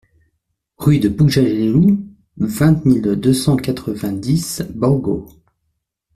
Rue 0.79 0.97
de 0.97 1.09
Pughjalellu, 1.09 1.99
vingt 2.37 2.83
mille 2.85 3.03
deux 3.17 3.35
cent 3.35 3.55
quatre-vingt-dix 3.55 4.63
Borgo 4.73 5.27